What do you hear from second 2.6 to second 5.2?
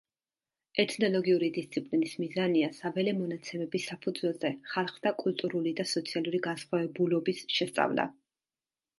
საველე მონაცემების საფუძველზე ხალხთა